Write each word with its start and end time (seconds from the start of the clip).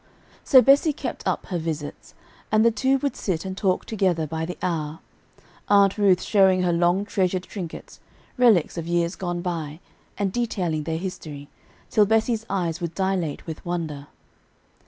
So 0.43 0.63
Bessie 0.63 0.93
kept 0.93 1.27
up 1.27 1.45
her 1.45 1.59
visits, 1.59 2.15
and 2.51 2.65
the 2.65 2.71
two 2.71 2.97
would 3.03 3.15
sit 3.15 3.45
and 3.45 3.55
talk 3.55 3.85
together 3.85 4.25
by 4.25 4.45
the 4.47 4.57
hour, 4.63 4.97
Aunt 5.69 5.95
Ruth 5.95 6.23
showing 6.23 6.63
her 6.63 6.73
long 6.73 7.05
treasured 7.05 7.43
trinkets, 7.43 7.99
relics 8.35 8.79
of 8.79 8.87
years 8.87 9.15
gone 9.15 9.41
by, 9.43 9.79
and 10.17 10.33
detailing 10.33 10.85
their 10.85 10.97
history, 10.97 11.49
till 11.91 12.07
Bessie's 12.07 12.47
eyes 12.49 12.81
would 12.81 12.95
dilate 12.95 13.45
with 13.45 13.63
wonder. 13.63 14.07